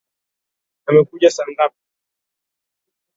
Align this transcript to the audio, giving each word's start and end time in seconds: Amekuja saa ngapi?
Amekuja 0.87 1.29
saa 1.35 1.49
ngapi? 1.51 1.79